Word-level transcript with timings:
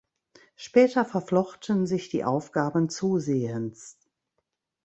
Später 0.55 1.05
verflochten 1.05 1.85
sich 1.85 2.09
die 2.09 2.23
Aufgaben 2.23 2.89
zusehends. 2.89 3.99